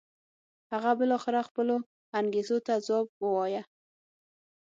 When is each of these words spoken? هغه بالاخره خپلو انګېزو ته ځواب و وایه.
هغه 0.73 0.91
بالاخره 0.99 1.47
خپلو 1.49 1.75
انګېزو 2.19 2.57
ته 2.65 2.73
ځواب 2.85 3.07
و 3.19 3.25
وایه. 3.35 3.63